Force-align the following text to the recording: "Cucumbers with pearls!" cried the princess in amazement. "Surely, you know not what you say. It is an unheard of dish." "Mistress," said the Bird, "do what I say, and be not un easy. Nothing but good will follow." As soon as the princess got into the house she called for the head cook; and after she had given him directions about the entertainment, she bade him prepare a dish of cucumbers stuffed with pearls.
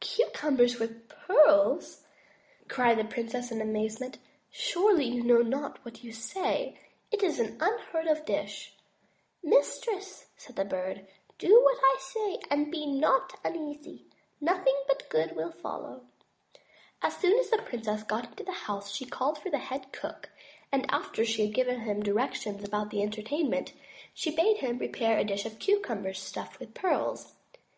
"Cucumbers 0.00 0.78
with 0.78 1.08
pearls!" 1.08 2.04
cried 2.68 2.98
the 2.98 3.04
princess 3.06 3.50
in 3.50 3.62
amazement. 3.62 4.18
"Surely, 4.50 5.06
you 5.06 5.22
know 5.22 5.40
not 5.40 5.82
what 5.82 6.04
you 6.04 6.12
say. 6.12 6.78
It 7.10 7.22
is 7.22 7.40
an 7.40 7.56
unheard 7.58 8.06
of 8.06 8.26
dish." 8.26 8.74
"Mistress," 9.42 10.26
said 10.36 10.56
the 10.56 10.66
Bird, 10.66 11.06
"do 11.38 11.58
what 11.64 11.78
I 11.82 11.96
say, 12.00 12.38
and 12.50 12.70
be 12.70 12.84
not 12.84 13.40
un 13.42 13.56
easy. 13.56 14.04
Nothing 14.42 14.76
but 14.86 15.08
good 15.08 15.34
will 15.34 15.52
follow." 15.52 16.02
As 17.00 17.16
soon 17.16 17.38
as 17.38 17.48
the 17.48 17.56
princess 17.56 18.02
got 18.02 18.26
into 18.28 18.44
the 18.44 18.52
house 18.52 18.92
she 18.94 19.06
called 19.06 19.38
for 19.38 19.48
the 19.48 19.56
head 19.56 19.90
cook; 19.90 20.28
and 20.70 20.84
after 20.90 21.24
she 21.24 21.46
had 21.46 21.54
given 21.54 21.80
him 21.80 22.02
directions 22.02 22.62
about 22.62 22.90
the 22.90 23.02
entertainment, 23.02 23.72
she 24.12 24.36
bade 24.36 24.58
him 24.58 24.76
prepare 24.76 25.16
a 25.16 25.24
dish 25.24 25.46
of 25.46 25.58
cucumbers 25.58 26.18
stuffed 26.20 26.60
with 26.60 26.74
pearls. 26.74 27.32